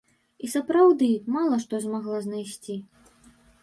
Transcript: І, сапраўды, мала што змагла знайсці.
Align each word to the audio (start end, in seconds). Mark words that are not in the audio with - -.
І, 0.45 0.47
сапраўды, 0.53 1.11
мала 1.37 1.61
што 1.67 1.83
змагла 1.87 2.25
знайсці. 2.27 2.83